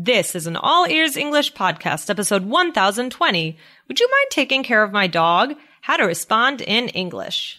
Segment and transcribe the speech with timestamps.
[0.00, 3.56] This is an All Ears English podcast, episode 1020.
[3.88, 5.54] Would you mind taking care of my dog?
[5.80, 7.58] How to respond in English.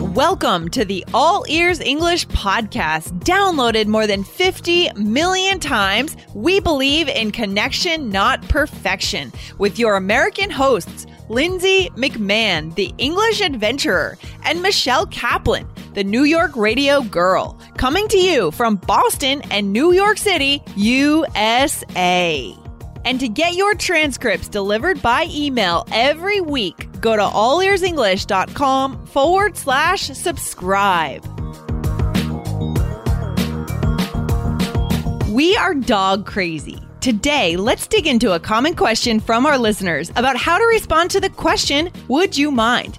[0.00, 3.16] Welcome to the All Ears English podcast.
[3.20, 10.50] Downloaded more than 50 million times, we believe in connection, not perfection, with your American
[10.50, 18.06] hosts, Lindsay McMahon, the English adventurer, and Michelle Kaplan, the New York radio girl, coming
[18.08, 22.54] to you from Boston and New York City, USA.
[23.06, 30.08] And to get your transcripts delivered by email every week, go to allearsenglish.com forward slash
[30.08, 31.24] subscribe.
[35.30, 36.78] We are dog crazy.
[37.00, 41.20] Today, let's dig into a common question from our listeners about how to respond to
[41.20, 42.98] the question Would you mind?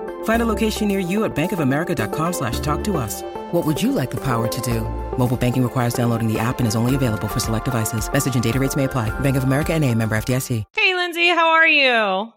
[0.23, 3.21] Find a location near you at bankofamerica.com slash talk to us.
[3.51, 4.81] What would you like the power to do?
[5.17, 8.11] Mobile banking requires downloading the app and is only available for select devices.
[8.11, 9.09] Message and data rates may apply.
[9.19, 10.63] Bank of America and a member FDIC.
[10.73, 12.33] Hey, Lindsay, how are you?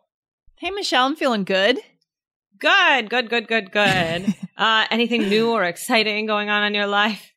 [0.57, 1.79] Hey, Michelle, I'm feeling good.
[2.59, 4.35] Good, good, good, good, good.
[4.57, 7.34] uh, anything new or exciting going on in your life?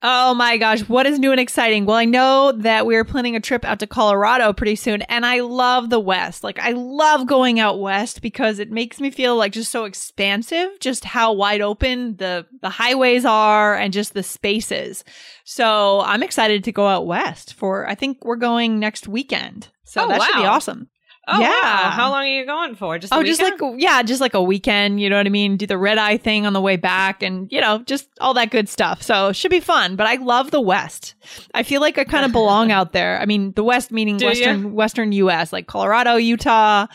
[0.00, 1.84] Oh my gosh, what is new and exciting?
[1.84, 5.40] Well, I know that we're planning a trip out to Colorado pretty soon, and I
[5.40, 6.44] love the West.
[6.44, 10.68] Like, I love going out west because it makes me feel like just so expansive,
[10.78, 15.02] just how wide open the, the highways are and just the spaces.
[15.42, 19.66] So I'm excited to go out west for, I think we're going next weekend.
[19.82, 20.90] So Oh, that should be awesome.
[21.30, 21.48] Oh, Yeah.
[21.50, 21.90] wow.
[21.90, 22.98] How long are you going for?
[22.98, 25.00] Just Oh, just like yeah, just like a weekend.
[25.00, 25.56] You know what I mean?
[25.58, 28.50] Do the red eye thing on the way back, and you know, just all that
[28.50, 29.02] good stuff.
[29.02, 29.94] So should be fun.
[29.96, 31.14] But I love the West.
[31.52, 33.20] I feel like I kind of belong out there.
[33.20, 34.26] I mean, the West meaning Do?
[34.26, 35.52] Western Western U.S.
[35.52, 36.86] like Colorado, Utah,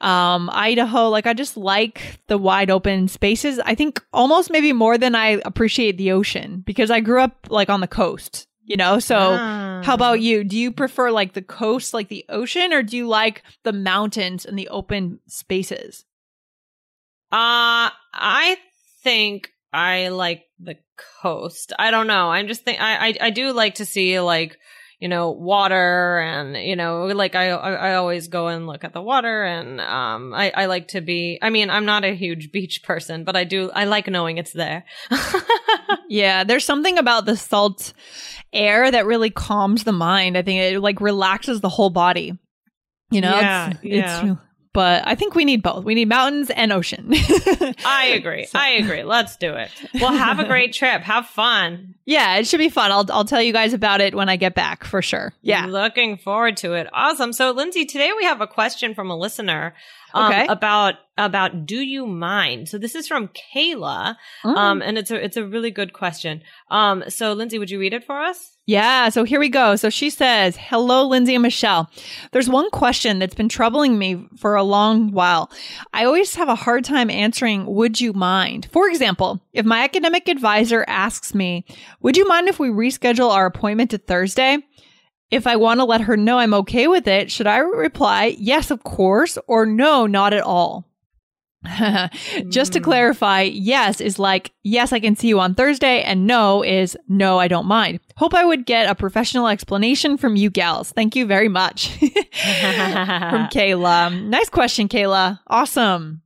[0.00, 1.08] um, Idaho.
[1.08, 3.58] Like I just like the wide open spaces.
[3.64, 7.68] I think almost maybe more than I appreciate the ocean because I grew up like
[7.70, 8.46] on the coast.
[8.68, 9.80] You know, so Ah.
[9.82, 10.44] how about you?
[10.44, 14.44] Do you prefer like the coast, like the ocean, or do you like the mountains
[14.44, 16.04] and the open spaces?
[17.32, 18.56] Uh, I
[19.02, 20.76] think I like the
[21.22, 21.72] coast.
[21.78, 22.30] I don't know.
[22.30, 24.58] I'm just think I, I I do like to see like
[25.00, 29.00] you know water and you know like I I always go and look at the
[29.02, 31.38] water and um I I like to be.
[31.40, 34.52] I mean I'm not a huge beach person, but I do I like knowing it's
[34.52, 34.84] there.
[36.10, 37.92] Yeah, there's something about the salt
[38.52, 40.38] air that really calms the mind.
[40.38, 42.32] I think it like relaxes the whole body.
[43.10, 44.32] You know, Yeah, it's, yeah.
[44.32, 44.40] it's
[44.72, 45.84] but I think we need both.
[45.84, 47.08] We need mountains and ocean.
[47.84, 48.46] I agree.
[48.46, 49.02] So- I agree.
[49.02, 49.70] Let's do it.
[49.94, 51.02] Well, have a great trip.
[51.02, 51.94] Have fun.
[52.06, 52.90] yeah, it should be fun.
[52.92, 55.32] I'll I'll tell you guys about it when I get back for sure.
[55.42, 55.66] Yeah.
[55.66, 56.86] Looking forward to it.
[56.92, 57.32] Awesome.
[57.32, 59.74] So, Lindsay, today we have a question from a listener
[60.14, 60.46] um, Okay.
[60.48, 62.68] about about do you mind?
[62.68, 64.56] So this is from Kayla, Mm.
[64.56, 66.42] um, and it's a it's a really good question.
[66.70, 68.56] Um, so Lindsay, would you read it for us?
[68.68, 69.76] Yeah, so here we go.
[69.76, 71.90] So she says, Hello, Lindsay and Michelle.
[72.32, 75.50] There's one question that's been troubling me for a long while.
[75.94, 78.68] I always have a hard time answering, Would you mind?
[78.70, 81.64] For example, if my academic advisor asks me,
[82.02, 84.58] Would you mind if we reschedule our appointment to Thursday?
[85.30, 88.70] If I want to let her know I'm okay with it, should I reply, Yes,
[88.70, 90.84] of course, or No, not at all?
[92.48, 92.84] Just to Mm.
[92.84, 97.38] clarify, yes is like, yes, I can see you on Thursday, and no is no,
[97.38, 98.00] I don't mind.
[98.16, 100.92] Hope I would get a professional explanation from you gals.
[100.92, 101.88] Thank you very much.
[101.98, 102.08] from
[103.54, 104.24] Kayla.
[104.28, 105.40] Nice question, Kayla.
[105.48, 106.22] Awesome.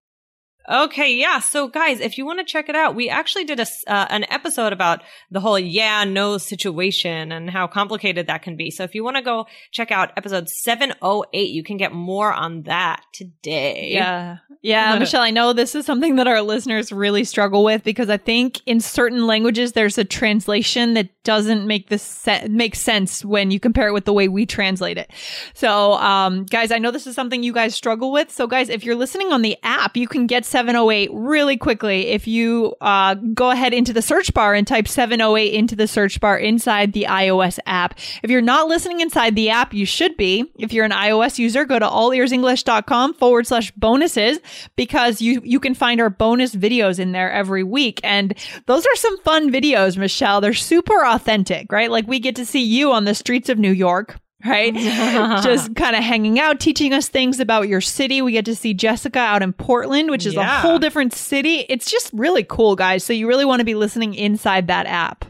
[0.72, 1.38] Okay, yeah.
[1.40, 4.24] So, guys, if you want to check it out, we actually did a uh, an
[4.30, 8.70] episode about the whole yeah no situation and how complicated that can be.
[8.70, 11.92] So, if you want to go check out episode seven oh eight, you can get
[11.92, 13.90] more on that today.
[13.92, 14.38] Yeah.
[14.62, 18.16] Yeah, Michelle, I know this is something that our listeners really struggle with because I
[18.16, 23.50] think in certain languages there's a translation that doesn't make this se- make sense when
[23.50, 25.10] you compare it with the way we translate it.
[25.54, 28.30] So, um, guys, I know this is something you guys struggle with.
[28.30, 32.08] So, guys, if you're listening on the app, you can get 708 really quickly.
[32.08, 36.20] If you uh, go ahead into the search bar and type 708 into the search
[36.20, 37.98] bar inside the iOS app.
[38.22, 40.52] If you're not listening inside the app, you should be.
[40.60, 44.38] If you're an iOS user, go to allearsenglish.com forward slash bonuses
[44.76, 48.00] because you, you can find our bonus videos in there every week.
[48.04, 48.32] And
[48.66, 50.40] those are some fun videos, Michelle.
[50.40, 51.90] They're super authentic, right?
[51.90, 54.74] Like we get to see you on the streets of New York right?
[55.42, 58.22] Just kind of hanging out, teaching us things about your city.
[58.22, 60.58] We get to see Jessica out in Portland, which is Yeah.
[60.58, 61.64] a whole different city.
[61.68, 63.04] It's just really cool, guys.
[63.04, 65.24] So you really want to be listening inside that app.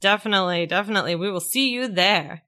[0.00, 1.14] Definitely, definitely.
[1.16, 2.42] We will see you there.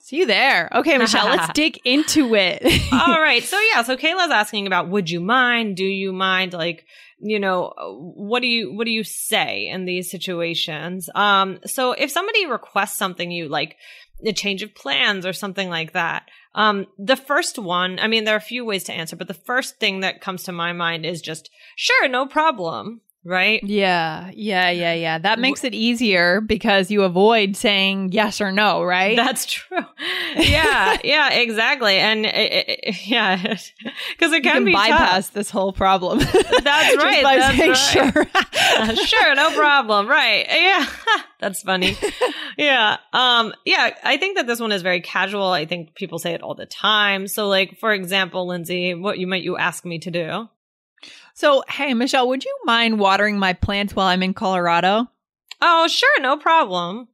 [0.00, 0.68] See you there.
[0.74, 2.62] Okay, Michelle, let's dig into it.
[2.92, 3.42] All right.
[3.44, 5.76] So yeah, so Kayla's asking about would you mind?
[5.76, 6.54] Do you mind?
[6.54, 6.84] Like,
[7.20, 7.72] you know,
[8.16, 11.10] what do you what do you say in these situations?
[11.14, 13.76] Um, so if somebody requests something you like
[14.24, 16.28] a change of plans or something like that.
[16.54, 19.34] Um, the first one, I mean, there are a few ways to answer, but the
[19.34, 23.02] first thing that comes to my mind is just, sure, no problem.
[23.28, 23.62] Right?
[23.62, 25.18] yeah, yeah, yeah, yeah.
[25.18, 29.16] That makes it easier because you avoid saying yes or no, right?
[29.16, 29.84] That's true.
[30.34, 31.96] Yeah, yeah, exactly.
[31.96, 34.88] And it, it, yeah, because it can, can be tough.
[34.88, 36.20] bypass this whole problem.
[36.20, 36.32] That's
[36.96, 37.22] right.
[37.22, 37.76] that's right.
[37.76, 38.96] sure.
[39.06, 40.08] sure, no problem.
[40.08, 40.46] Right.
[40.48, 40.86] Yeah.
[41.38, 41.96] That's funny.
[42.56, 42.96] yeah.
[43.12, 45.48] Um, yeah, I think that this one is very casual.
[45.48, 47.28] I think people say it all the time.
[47.28, 50.48] So like, for example, Lindsay, what you might you ask me to do?
[51.38, 55.06] So, hey, Michelle, would you mind watering my plants while I'm in Colorado?
[55.62, 57.06] Oh, sure, no problem.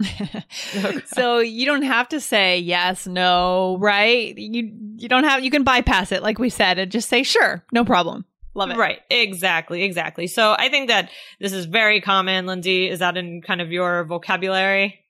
[1.06, 4.38] so you don't have to say yes, no, right?
[4.38, 7.64] You you don't have you can bypass it like we said and just say sure,
[7.72, 8.24] no problem.
[8.54, 8.76] Love it.
[8.76, 9.00] Right.
[9.10, 9.82] Exactly.
[9.82, 10.28] Exactly.
[10.28, 11.10] So I think that
[11.40, 12.46] this is very common.
[12.46, 15.03] Lindsay, is that in kind of your vocabulary?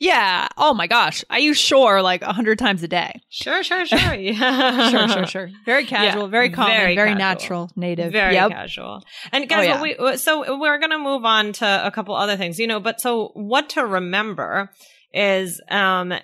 [0.00, 0.48] Yeah.
[0.56, 1.22] Oh my gosh.
[1.28, 3.20] I use sure like a hundred times a day.
[3.28, 4.14] Sure, sure, sure.
[4.14, 4.88] Yeah.
[4.90, 5.50] Sure, sure, sure.
[5.66, 8.10] Very casual, very common, very very, natural, native.
[8.10, 8.50] Very yep.
[8.50, 9.04] casual.
[9.30, 12.36] And guys, Oh, what we, so we're going to move on to a couple other
[12.38, 14.70] things, you know, but so what to remember
[15.12, 16.14] is, um,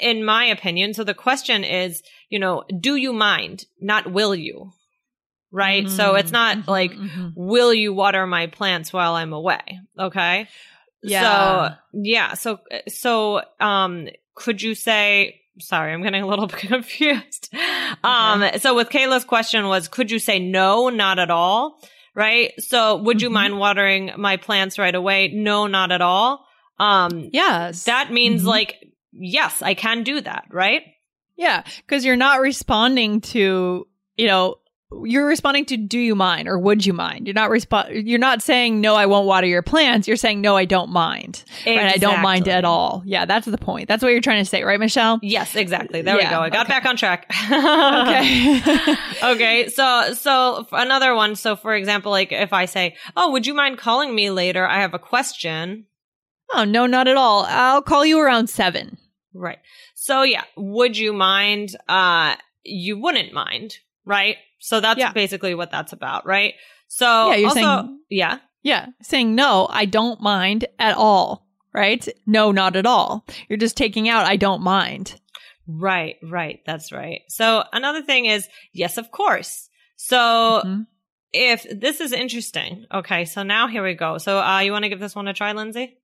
[0.00, 3.66] in my opinion, so the question is, you know, do you mind?
[3.80, 4.70] Not will you?
[5.50, 5.88] Right?
[5.88, 7.32] So it's not Mhm, like, mhm.
[7.34, 9.80] will you water my plants while I'm away?
[9.98, 10.48] Okay.
[11.02, 11.68] Yeah.
[11.68, 12.34] So, yeah.
[12.34, 12.58] So,
[12.88, 17.54] so, um, could you say, sorry, I'm getting a little confused.
[18.04, 21.78] Um, so with Kayla's question was, could you say no, not at all?
[22.14, 22.52] Right.
[22.62, 23.32] So would you Mhm.
[23.34, 25.28] mind watering my plants right away?
[25.28, 26.46] No, not at all.
[26.78, 27.84] Um, Yes.
[27.84, 28.46] that means Mhm.
[28.46, 28.76] like,
[29.12, 30.44] yes, I can do that.
[30.50, 30.82] Right.
[31.36, 34.56] Yeah, because you're not responding to, you know,
[35.04, 37.26] you're responding to do you mind or would you mind?
[37.26, 40.06] You're not respond you're not saying no, I won't water your plants.
[40.06, 41.42] You're saying no, I don't mind.
[41.66, 41.94] Right?
[41.94, 43.02] I don't mind at all.
[43.04, 43.88] Yeah, that's the point.
[43.88, 45.18] That's what you're trying to say, right, Michelle?
[45.22, 46.02] Yes, exactly.
[46.02, 46.40] There Yeah, we go.
[46.40, 46.74] I got okay.
[46.74, 47.26] back on track.
[48.06, 48.94] Okay.
[49.32, 49.68] okay.
[49.68, 51.34] So, so another one.
[51.36, 54.66] So, for example, like if I say, "Oh, would you mind calling me later?
[54.66, 55.86] I have a question."
[56.54, 57.44] oh, no, not at all.
[57.48, 58.96] I'll call you around 7.
[59.34, 59.58] Right.
[59.94, 61.70] So, yeah, would you mind?
[61.88, 64.36] Uh, you wouldn't mind, right?
[64.60, 65.12] So that's Yeah.
[65.12, 66.54] basically what that's about, right?
[66.88, 72.08] So, Yeah, you're also, saying- yeah, Yeah, saying no, I don't mind at all, right?
[72.26, 73.24] No, not at all.
[73.48, 75.20] You're just taking out I don't mind.
[75.68, 76.60] right, right.
[76.66, 77.20] That's right.
[77.28, 79.68] So another thing is, yes, of course.
[79.96, 80.86] So Mhm.
[81.32, 83.24] if this is interesting, okay.
[83.24, 84.18] So now here we go.
[84.18, 85.98] So, uh, you want to give this one a try, Lindsay?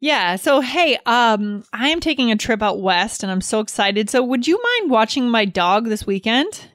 [0.00, 0.36] Yeah.
[0.36, 4.08] So, hey, um, I am taking a trip out west and I'm so excited.
[4.10, 6.70] So, would you mind watching my dog this weekend?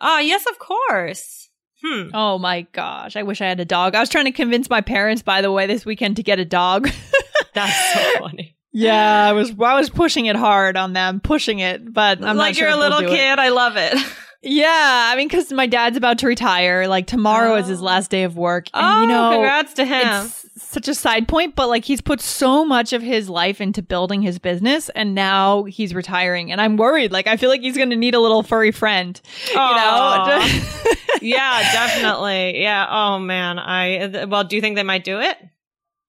[0.00, 1.48] Uh, yes, of course.
[1.84, 2.08] Hmm.
[2.12, 3.16] Oh my gosh.
[3.16, 3.94] I wish I had a dog.
[3.94, 6.44] I was trying to convince my parents, by the way, this weekend to get a
[6.44, 6.90] dog.
[7.54, 8.56] That's so funny.
[8.72, 12.54] yeah, I was I was pushing it hard on them, pushing it, but I'm like
[12.54, 13.08] sure you're a little it.
[13.08, 13.38] kid.
[13.38, 13.94] I love it.
[14.42, 16.86] Yeah, I mean, because my dad's about to retire.
[16.86, 17.84] Like tomorrow is his Oh.
[17.84, 20.26] last day of work, and oh, you know, congrats to him.
[20.26, 23.82] it's such a side point, but like he's put so much of his life into
[23.82, 26.52] building his business and now he's retiring.
[26.52, 27.12] And I'm worried.
[27.12, 29.20] Like I feel like he's gonna need a little furry friend.
[29.56, 30.38] Aw.
[30.38, 30.94] You know?
[31.22, 32.62] yeah, definitely.
[32.62, 32.86] Yeah.
[32.88, 33.58] Oh man.
[33.58, 35.36] I well, do you think they might do it?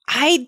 [0.08, 0.48] I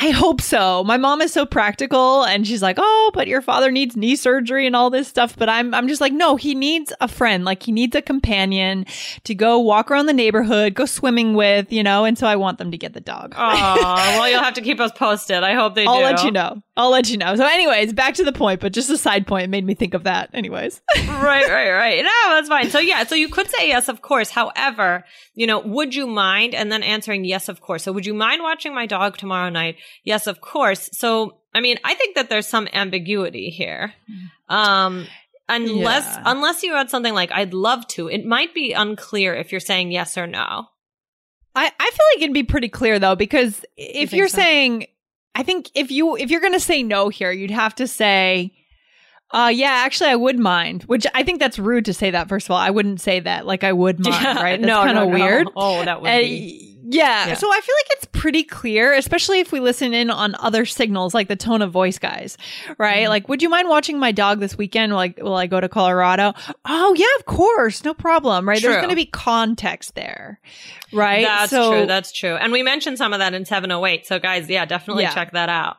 [0.00, 0.84] I hope so.
[0.84, 4.64] My mom is so practical and she's like, "Oh, but your father needs knee surgery
[4.64, 7.44] and all this stuff." But I'm I'm just like, "No, he needs a friend.
[7.44, 8.86] Like he needs a companion
[9.24, 12.58] to go walk around the neighborhood, go swimming with, you know." And so I want
[12.58, 13.34] them to get the dog.
[13.36, 13.74] Oh,
[14.18, 15.42] well, you'll have to keep us posted.
[15.42, 16.04] I hope they I'll do.
[16.04, 16.62] let you know.
[16.76, 17.34] I'll let you know.
[17.34, 20.04] So, anyways, back to the point, but just a side point made me think of
[20.04, 20.30] that.
[20.32, 22.04] Anyways, right, right, right.
[22.04, 22.70] No, that's fine.
[22.70, 24.30] So yeah, so you could say yes, of course.
[24.30, 26.54] However, you know, would you mind?
[26.54, 27.82] And then answering yes, of course.
[27.82, 29.76] So would you mind watching my dog tomorrow night?
[30.04, 30.88] Yes, of course.
[30.92, 33.94] So I mean, I think that there's some ambiguity here.
[34.48, 35.06] Um,
[35.48, 36.22] unless Yeah.
[36.26, 38.08] unless you had something like I'd love to.
[38.08, 40.66] It might be unclear if you're saying yes or no.
[41.54, 44.36] I, I feel like it'd be pretty clear though, because if think you're so?
[44.36, 44.86] saying,
[45.34, 48.52] I think if you if you're gonna say no here, you'd have to say,
[49.30, 50.84] uh, yeah, actually, I would mind.
[50.84, 52.28] Which I think that's rude to say that.
[52.28, 53.46] First of all, I wouldn't say that.
[53.46, 54.60] Like I would mind, right?
[54.60, 55.24] That's no, kind of no, no.
[55.24, 55.48] weird.
[55.56, 56.76] Oh, that would Uh, be.
[56.90, 57.28] yeah.
[57.28, 57.34] Yeah.
[57.34, 61.12] So I feel like it's pretty clear, especially if we listen in on other signals
[61.14, 62.38] like the tone of voice guys,
[62.78, 63.04] right?
[63.06, 63.08] Mhm.
[63.10, 64.94] Like, would you mind watching my dog this weekend?
[64.94, 66.32] Like, will I go to Colorado?
[66.64, 67.84] Oh, yeah, of course.
[67.84, 68.60] No problem, right?
[68.62, 70.40] There's going to be context there,
[70.92, 71.24] right?
[71.26, 71.86] That's So- true.
[71.86, 72.34] That's true.
[72.36, 74.06] And we mentioned some of that in 708.
[74.06, 75.12] So guys, yeah, definitely Yeah.
[75.14, 75.76] check that out.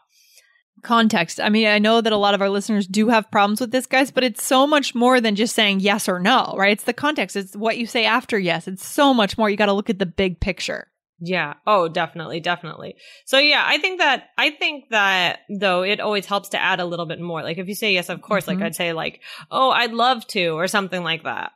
[0.84, 1.40] Context.
[1.40, 3.86] I mean, I know that a lot of our listeners do have problems with this,
[3.86, 6.72] guys, but it's so much more than just saying yes or no, right?
[6.72, 7.36] It's the context.
[7.36, 8.68] It's what you say after yes.
[8.68, 9.50] It's so much more.
[9.50, 10.88] You got to look at the big picture.
[11.22, 11.56] Yeah.
[11.68, 12.96] Oh, definitely, definitely.
[13.26, 16.86] So yeah, I think that I think that though it always helps to add a
[16.86, 17.44] little bit more.
[17.44, 18.48] Like if you say yes, of course, Mhm.
[18.48, 19.20] like I'd say like,
[19.52, 21.52] "Oh, I'd love to" or something like that.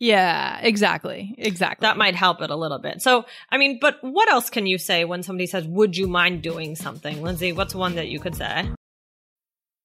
[0.00, 1.34] Yeah, exactly.
[1.36, 1.84] Exactly.
[1.84, 3.02] That might help it a little bit.
[3.02, 6.42] So, I mean, but what else can you say when somebody says, "Would you mind
[6.42, 8.70] doing something?" Lindsay, what's one that you could say?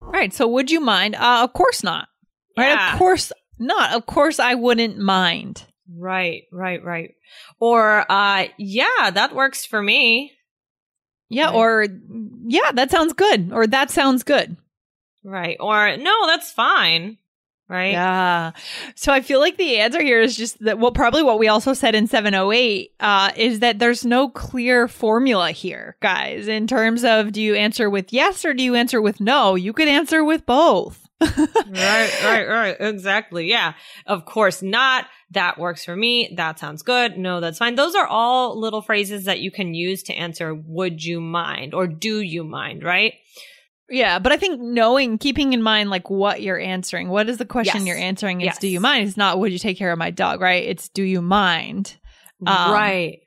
[0.00, 0.32] Right.
[0.32, 1.14] So would you mind?
[1.14, 2.08] Uh, of course not.
[2.56, 2.68] Right.
[2.68, 2.92] Yeah.
[2.92, 3.92] Of course not.
[3.92, 5.64] Of course I wouldn't mind.
[5.90, 7.14] Right, right, right.
[7.60, 10.32] Or, uh, yeah, that works for me.
[11.30, 11.46] Yeah.
[11.46, 11.54] Right.
[11.54, 11.86] Or
[12.46, 13.52] yeah, that sounds good.
[13.52, 14.56] Or that sounds good.
[15.24, 15.56] Right.
[15.60, 17.18] Or, no, that's fine.
[17.68, 17.92] Right.
[17.92, 18.52] Yeah.
[18.94, 21.74] So I feel like the answer here is just that well probably what we also
[21.74, 27.32] said in 708 uh is that there's no clear formula here, guys, in terms of
[27.32, 29.54] do you answer with yes or do you answer with no?
[29.54, 31.06] You could answer with both.
[31.20, 32.76] right, right, right.
[32.80, 33.48] Exactly.
[33.48, 33.74] Yeah.
[34.06, 35.06] Of course not.
[35.32, 36.32] That works for me.
[36.36, 37.18] That sounds good.
[37.18, 37.74] No, that's fine.
[37.74, 41.86] Those are all little phrases that you can use to answer would you mind or
[41.86, 43.14] do you mind, right?
[43.90, 47.46] Yeah, but I think knowing, keeping in mind like what you're answering, what is the
[47.46, 47.86] question Yes.
[47.86, 48.40] you're answering?
[48.42, 48.58] It's Yes.
[48.58, 49.08] do you mind?
[49.08, 50.64] It's not would you take care of my dog, right?
[50.64, 51.96] It's do you mind?
[52.46, 53.20] Um, right.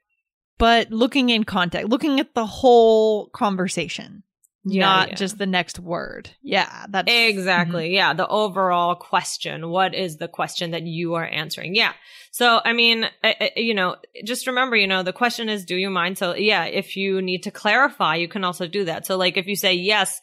[0.59, 4.23] But looking in context, looking at the whole conversation,
[4.63, 5.15] Yeah, not yeah.
[5.15, 6.29] just the next word.
[6.43, 7.95] Yeah, that's Exactly.
[7.95, 8.13] Yeah.
[8.13, 9.69] The overall question.
[9.69, 11.73] What is the question that you are answering?
[11.73, 11.93] Yeah.
[12.31, 15.75] So, I mean, uh, uh, you know, just remember, you know, the question is, do
[15.75, 16.17] you mind?
[16.17, 19.07] So, yeah, if you need to clarify, you can also do that.
[19.07, 20.21] So, like, if you say yes,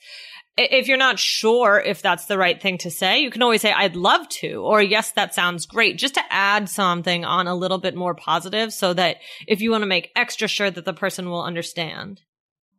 [0.57, 3.73] if you're not sure if that's the right thing to say, you can always say,
[3.73, 7.79] I'd love to, or yes, that sounds great, just to add something on a little
[7.79, 11.31] bit more positive so that if you want to make extra sure that the person
[11.31, 12.23] will understand.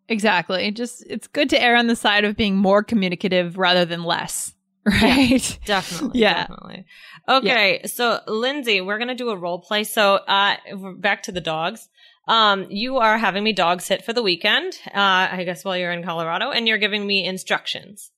[0.09, 0.71] Exactly.
[0.71, 4.53] Just it's good to err on the side of being more communicative rather than less.
[4.85, 5.59] Right.
[5.65, 6.21] Definitely.
[6.21, 6.47] Yeah.
[6.47, 6.85] Definitely.
[7.27, 7.81] Okay.
[7.85, 9.83] So Lindsay, we're going to do a role play.
[9.83, 10.55] So, uh,
[10.95, 11.89] back to the dogs.
[12.27, 15.91] Um, you are having me dog sit for the weekend, uh, I guess while you're
[15.91, 18.11] in Colorado and you're giving me instructions.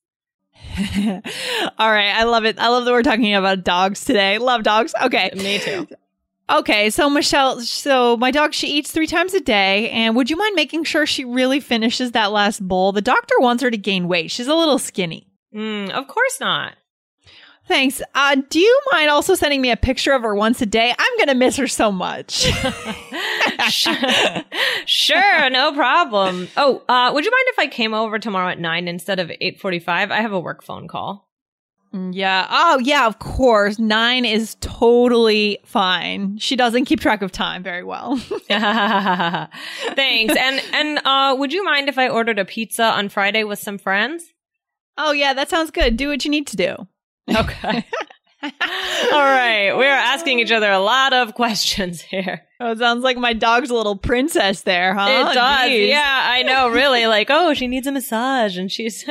[0.77, 2.11] All right.
[2.11, 2.57] I love it.
[2.59, 4.37] I love that we're talking about dogs today.
[4.37, 4.93] Love dogs.
[5.01, 5.31] Okay.
[5.35, 5.87] Me too.
[6.51, 6.89] Okay.
[6.89, 9.89] So, Michelle, so my dog, she eats three times a day.
[9.89, 12.91] And would you mind making sure she really finishes that last bowl?
[12.91, 14.31] The doctor wants her to gain weight.
[14.31, 15.27] She's a little skinny.
[15.53, 16.75] Mm, of course not.
[17.67, 18.01] Thanks.
[18.15, 20.93] Uh, do you mind also sending me a picture of her once a day?
[20.97, 22.51] I'm going to miss her so much.
[23.69, 23.95] sure,
[24.85, 26.49] sure, no problem.
[26.57, 29.61] Oh, uh, would you mind if I came over tomorrow at nine instead of eight
[29.61, 30.11] forty-five?
[30.11, 31.30] I have a work phone call.
[31.93, 32.47] Yeah.
[32.49, 33.77] Oh, yeah, of course.
[33.79, 36.37] Nine is totally fine.
[36.37, 38.17] She doesn't keep track of time very well.
[38.47, 40.35] Thanks.
[40.37, 43.77] And and uh, would you mind if I ordered a pizza on Friday with some
[43.77, 44.23] friends?
[44.97, 45.97] oh, yeah, that sounds good.
[45.97, 46.75] Do what you need to do.
[47.29, 47.85] Okay.
[48.43, 48.49] All
[49.11, 49.73] right.
[49.75, 52.41] We are asking each other a lot of questions here.
[52.59, 55.07] Oh, it sounds like my dog's a little princess there, huh?
[55.09, 55.69] it does.
[55.69, 55.89] Jeez.
[55.89, 56.69] Yeah, I know.
[56.69, 57.07] Really.
[57.07, 59.05] Like, oh, she needs a massage and she's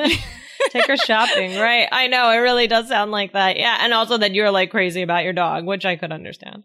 [0.70, 1.56] take her shopping.
[1.56, 1.88] Right.
[1.90, 2.30] I know.
[2.30, 3.56] It really does sound like that.
[3.56, 3.78] Yeah.
[3.80, 6.64] And also that you're like crazy about your dog, which I could understand.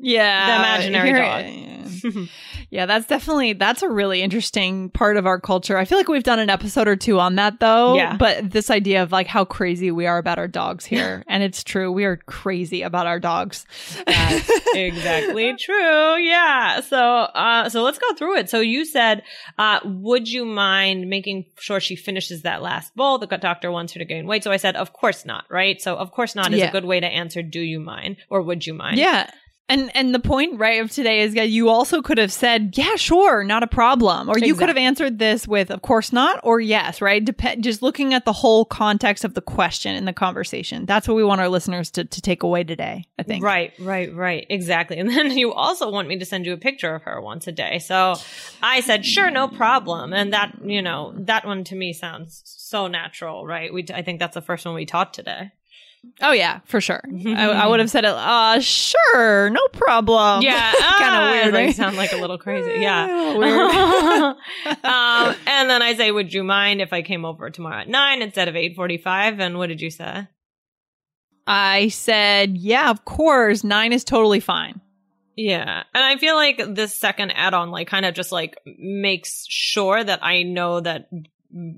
[0.00, 0.46] Yeah.
[0.46, 2.14] The imaginary dog.
[2.14, 2.24] Yeah,
[2.70, 5.78] that's definitely that's a really interesting part of our culture.
[5.78, 7.94] I feel like we've done an episode or two on that though.
[7.94, 8.16] Yeah.
[8.16, 11.24] But this idea of like how crazy we are about our dogs here.
[11.28, 11.90] and it's true.
[11.90, 13.64] We are crazy about our dogs.
[14.06, 16.16] That's exactly true.
[16.16, 16.80] Yeah.
[16.80, 18.50] So, uh, so let's go through it.
[18.50, 19.22] So you said,
[19.58, 23.18] uh, would you mind making sure she finishes that last bowl?
[23.18, 24.44] The doctor wants her to gain weight.
[24.44, 25.46] So I said, of course not.
[25.48, 25.80] Right.
[25.80, 26.68] So of course not is Yeah.
[26.68, 27.42] a good way to answer.
[27.42, 28.98] Do you mind or would you mind?
[28.98, 29.30] Yeah.
[29.70, 32.96] And and the point right of today is that you also could have said, yeah,
[32.96, 34.30] sure, not a problem.
[34.30, 37.22] Or you could have answered this with of course not or yes, right?
[37.22, 40.86] Dep- just looking at the whole context of the question in the conversation.
[40.86, 43.44] That's what we want our listeners to, to take away today, I think.
[43.44, 44.46] Right, right, right.
[44.48, 44.96] Exactly.
[44.98, 47.52] And then you also want me to send you a picture of her once a
[47.52, 47.78] day.
[47.78, 48.14] So
[48.62, 50.14] I said, sure, no problem.
[50.14, 53.72] And that, you know, that one to me sounds so natural, right?
[53.72, 55.52] We, I think that's the first one we taught today.
[56.20, 57.02] Oh yeah, for sure.
[57.26, 58.10] I, I would have said it.
[58.10, 60.42] Uh, sure, no problem.
[60.42, 60.72] Yeah.
[60.72, 61.54] kind ah, of weird.
[61.54, 62.80] Like, sound like a little crazy.
[62.80, 63.36] Yeah.
[63.36, 63.70] Weird.
[64.84, 68.22] um, and then I say, would you mind if I came over tomorrow at nine
[68.22, 69.40] instead of 845?
[69.40, 70.26] And what did you say?
[71.46, 73.64] I said, yeah, of course.
[73.64, 74.80] Nine is totally fine.
[75.36, 75.84] Yeah.
[75.94, 80.02] And I feel like this second add on, like, kind of just like makes sure
[80.02, 81.08] that I know that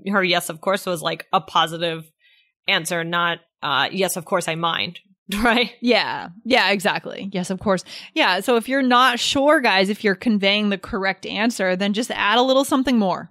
[0.09, 2.11] her yes, of course, was like a positive
[2.67, 5.01] answer, not uh, yes, of course, I mind.
[5.45, 5.73] Right.
[5.81, 6.31] Yeah.
[6.45, 7.29] Yeah, exactly.
[7.33, 7.85] Yes, of course.
[8.15, 8.41] Yeah.
[8.41, 12.39] So if you're not sure, guys, if you're conveying the correct answer, then just add
[12.39, 13.31] a little something more.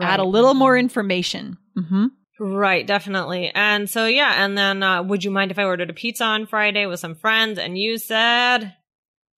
[0.00, 1.58] Add a little more information.
[1.76, 2.06] Mm-hmm.
[2.38, 3.50] Right, definitely.
[3.54, 4.44] And so, yeah.
[4.44, 7.14] And then, uh, would you mind if I ordered a pizza on Friday with some
[7.14, 7.58] friends?
[7.58, 8.74] And you said,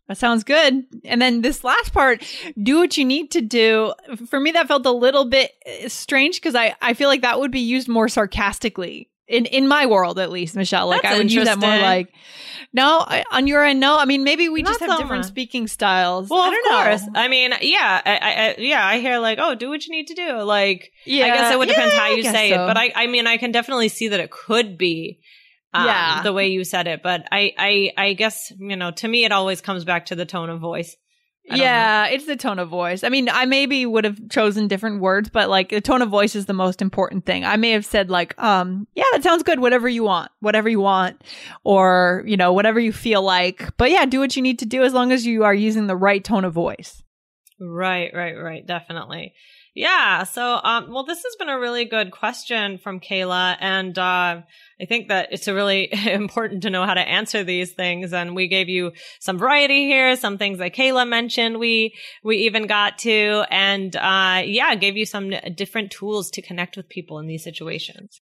[0.09, 0.85] That sounds good.
[1.05, 2.25] And then this last part,
[2.61, 3.93] do what you need to do.
[4.29, 7.39] For me, that felt a little bit uh, strange because I, I feel like that
[7.39, 9.11] would be used more sarcastically.
[9.29, 12.13] In, in my world, at least, Michelle, like That's I would use that more like,
[12.73, 13.99] no, I, on your end, no.
[13.99, 15.29] I mean, maybe we just have so different much.
[15.29, 16.31] speaking styles.
[16.31, 17.07] Well, I of don't course.
[17.07, 17.21] know.
[17.21, 20.07] I mean, yeah, I, I, I, yeah, I hear like, oh, do what you need
[20.07, 20.41] to do.
[20.43, 22.55] Like, Yeah, I guess it would depend yeah, how you say so.
[22.65, 25.21] it, but I, I mean, I can definitely see that it could be,
[25.75, 26.23] um, Yeah.
[26.23, 27.03] the way you said it.
[27.03, 30.25] But I, I, I guess you know, to me, it always comes back to the
[30.27, 30.97] tone of voice.
[31.51, 33.05] I yeah, it's the tone of voice.
[33.05, 36.35] I mean, I maybe would have chosen different words, but like the tone of voice
[36.35, 37.45] is the most important thing.
[37.45, 39.61] I may have said like, um, yeah, that sounds good.
[39.61, 41.23] Whatever you want, whatever you want,
[41.65, 43.77] or you know, whatever you feel like.
[43.77, 45.97] But yeah, do what you need to do as long as you are using the
[45.97, 47.03] right tone of voice.
[47.61, 48.67] Right, right, right.
[48.67, 49.35] Definitely.
[49.75, 50.25] Yeah.
[50.25, 53.57] So, um, well, this has been a really good question from Kayla.
[53.61, 54.43] And, uh,
[54.81, 58.13] I think that it's really important to know how to answer these things.
[58.13, 61.59] And we gave you some variety here, some things that Kayla mentioned.
[61.59, 66.77] We, we even got to, and, uh, yeah, gave you some different tools to connect
[66.77, 68.21] with people in these situations.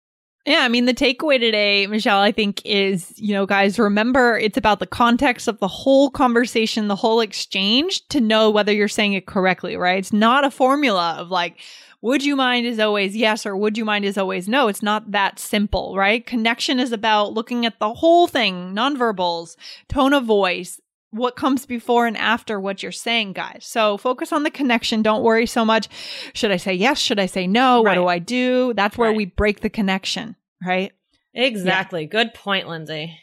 [0.49, 4.57] Yeah, I mean, the takeaway today, Michelle, I think is, you know, guys, remember it's
[4.57, 9.13] about the context of the whole conversation, the whole exchange to know whether you're saying
[9.13, 9.99] it correctly, right?
[9.99, 11.61] It's not a formula of like,
[12.01, 14.69] would you mind is always yes or would you mind is always no.
[14.69, 16.25] It's not that simple, right?
[16.25, 19.55] Connection is about looking at the whole thing, nonverbals,
[19.91, 20.81] tone of voice,
[21.11, 23.65] what comes before and after what you're saying, guys.
[23.67, 25.03] So focus on the connection.
[25.03, 25.89] Don't worry so much.
[26.35, 26.99] Should I say yes?
[26.99, 27.83] Should I say no?
[27.83, 28.73] What do I do?
[28.75, 29.17] That's where Right.
[29.17, 30.93] we break the connection, right?
[31.35, 32.07] Exactly.
[32.07, 33.19] Good point, Lindsay.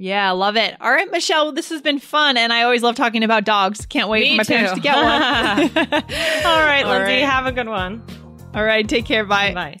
[0.00, 0.76] Yeah, love it.
[0.80, 3.84] All right, Michelle, this has been fun, and I always love talking about dogs.
[3.86, 5.04] Can't wait Me for my parents to get one.
[6.46, 7.24] All right, All Lindsay, right.
[7.24, 8.02] have a good one.
[8.54, 9.24] All right, take care.
[9.24, 9.52] Bye.
[9.54, 9.80] Bye.